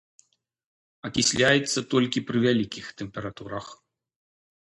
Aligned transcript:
Акісляецца 1.09 1.79
толькі 1.91 2.23
пры 2.29 2.37
вялікіх 2.47 2.85
тэмпературах. 3.01 3.65